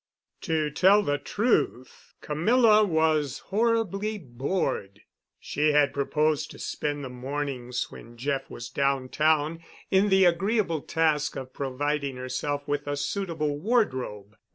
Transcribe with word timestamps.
To 0.41 0.71
tell 0.71 1.03
the 1.03 1.19
truth, 1.19 2.15
Camilla 2.21 2.83
was 2.83 3.37
horribly 3.37 4.17
bored. 4.17 5.01
She 5.39 5.73
had 5.73 5.93
proposed 5.93 6.49
to 6.49 6.57
spend 6.57 7.03
the 7.05 7.09
mornings, 7.09 7.91
when 7.91 8.17
Jeff 8.17 8.49
was 8.49 8.71
downtown, 8.71 9.63
in 9.91 10.09
the 10.09 10.25
agreeable 10.25 10.81
task 10.81 11.35
of 11.35 11.53
providing 11.53 12.15
herself 12.15 12.67
with 12.67 12.87
a 12.87 12.97
suitable 12.97 13.59
wardrobe. 13.59 14.35